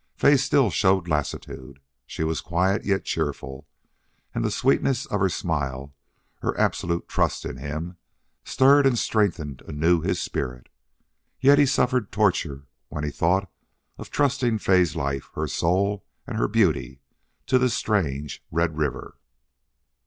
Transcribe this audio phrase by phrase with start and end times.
[0.15, 1.79] Fay still showed lassitude.
[2.07, 3.67] She was quiet, yet cheerful,
[4.33, 5.93] and the sweetness of her smile,
[6.39, 7.97] her absolute trust in him,
[8.43, 10.69] stirred and strengthened anew his spirit.
[11.39, 13.47] Yet he suffered torture when he thought
[13.99, 17.01] of trusting Fay's life, her soul, and her beauty
[17.45, 19.19] to this strange red river.